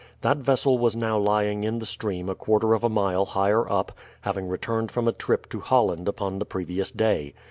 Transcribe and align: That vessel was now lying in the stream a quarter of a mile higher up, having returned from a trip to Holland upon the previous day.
That 0.21 0.37
vessel 0.39 0.79
was 0.79 0.95
now 0.95 1.19
lying 1.19 1.63
in 1.63 1.77
the 1.77 1.85
stream 1.85 2.27
a 2.27 2.33
quarter 2.33 2.73
of 2.73 2.83
a 2.83 2.89
mile 2.89 3.23
higher 3.23 3.71
up, 3.71 3.91
having 4.21 4.47
returned 4.47 4.89
from 4.89 5.07
a 5.07 5.11
trip 5.11 5.47
to 5.51 5.59
Holland 5.59 6.07
upon 6.07 6.39
the 6.39 6.43
previous 6.45 6.89
day. 6.89 7.35